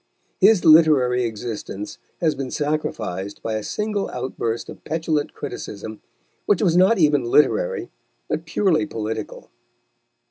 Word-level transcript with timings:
His 0.39 0.65
literary 0.65 1.25
existence 1.25 1.99
has 2.21 2.33
been 2.33 2.49
sacrificed 2.49 3.43
by 3.43 3.53
a 3.53 3.61
single 3.63 4.09
outburst 4.09 4.67
of 4.67 4.83
petulant 4.83 5.35
criticism, 5.35 6.01
which 6.47 6.63
was 6.63 6.75
not 6.75 6.97
even 6.97 7.23
literary, 7.23 7.91
but 8.27 8.45
purely 8.47 8.87
political. 8.87 9.51